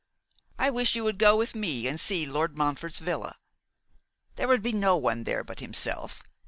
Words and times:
I 0.57 0.71
wish 0.71 0.95
you 0.95 1.03
would 1.03 1.19
go 1.19 1.37
with 1.37 1.53
me 1.53 1.87
and 1.87 1.99
see 1.99 2.25
Lord 2.25 2.57
Montfort's 2.57 2.97
villa. 2.97 3.35
There 4.33 4.47
would 4.47 4.63
be 4.63 4.71
no 4.73 4.97
one 4.97 5.25
there 5.25 5.43
but 5.43 5.59
himself. 5.59 6.23